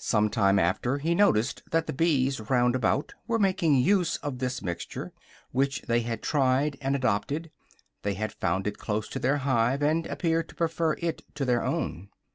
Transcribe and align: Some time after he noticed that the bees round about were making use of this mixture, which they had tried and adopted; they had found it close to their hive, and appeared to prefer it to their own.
Some 0.00 0.30
time 0.30 0.58
after 0.58 0.96
he 0.96 1.14
noticed 1.14 1.62
that 1.72 1.86
the 1.86 1.92
bees 1.92 2.40
round 2.48 2.74
about 2.74 3.12
were 3.26 3.38
making 3.38 3.74
use 3.74 4.16
of 4.16 4.38
this 4.38 4.62
mixture, 4.62 5.12
which 5.50 5.82
they 5.82 6.00
had 6.00 6.22
tried 6.22 6.78
and 6.80 6.96
adopted; 6.96 7.50
they 8.00 8.14
had 8.14 8.32
found 8.32 8.66
it 8.66 8.78
close 8.78 9.08
to 9.10 9.18
their 9.18 9.36
hive, 9.36 9.82
and 9.82 10.06
appeared 10.06 10.48
to 10.48 10.54
prefer 10.54 10.94
it 11.00 11.20
to 11.34 11.44
their 11.44 11.62
own. 11.62 12.08